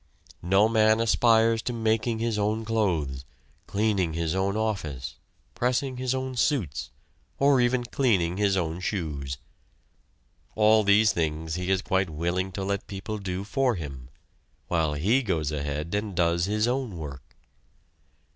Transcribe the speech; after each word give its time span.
No 0.41 0.67
man 0.67 0.99
aspires 0.99 1.61
to 1.61 1.73
making 1.73 2.17
his 2.17 2.39
own 2.39 2.65
clothes, 2.65 3.23
cleaning 3.67 4.13
his 4.13 4.33
own 4.33 4.57
office, 4.57 5.17
pressing 5.53 5.97
his 5.97 6.15
own 6.15 6.35
suits, 6.35 6.89
or 7.37 7.61
even 7.61 7.83
cleaning 7.83 8.37
his 8.37 8.57
own 8.57 8.79
shoes. 8.79 9.37
All 10.55 10.83
these 10.83 11.13
things 11.13 11.53
he 11.53 11.69
is 11.69 11.83
quite 11.83 12.09
willing 12.09 12.51
to 12.53 12.63
let 12.63 12.87
people 12.87 13.19
do 13.19 13.43
for 13.43 13.75
him, 13.75 14.09
while 14.69 14.95
he 14.95 15.21
goes 15.21 15.51
ahead 15.51 15.93
and 15.93 16.15
does 16.15 16.45
his 16.45 16.67
own 16.67 16.97
work. 16.97 17.37